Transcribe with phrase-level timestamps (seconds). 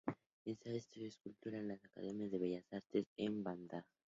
[0.47, 3.83] Al Safi, estudió escultura en la "Academia de Bellas Artes" en Bagdad.